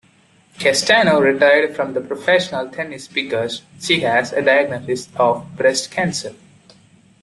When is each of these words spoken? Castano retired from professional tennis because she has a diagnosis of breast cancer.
Castano 0.57 1.21
retired 1.21 1.75
from 1.75 1.93
professional 2.07 2.67
tennis 2.69 3.07
because 3.07 3.61
she 3.79 3.99
has 3.99 4.33
a 4.33 4.41
diagnosis 4.41 5.07
of 5.17 5.47
breast 5.55 5.91
cancer. 5.91 6.33